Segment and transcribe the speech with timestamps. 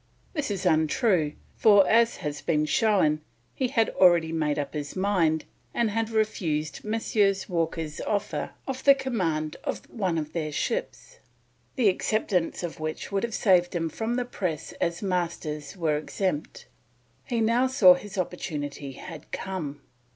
[0.33, 3.21] This is untrue, for, as has been shown,
[3.53, 7.47] he had already made up his mind and had refused Messrs.
[7.47, 11.19] Walker's offer of the command of one of their ships,
[11.75, 16.65] the acceptance of which would have saved him from the press as Masters were exempt.
[17.25, 19.81] He now saw his opportunity had come.